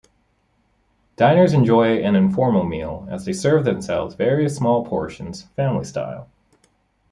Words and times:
Diners 1.15 1.53
enjoy 1.53 2.01
an 2.03 2.15
informal 2.15 2.63
meal 2.63 3.07
as 3.11 3.25
they 3.25 3.33
serve 3.33 3.65
themselves 3.65 4.15
various 4.15 4.57
small 4.57 4.83
portions 4.83 5.43
family 5.55 5.83
style. 5.83 6.27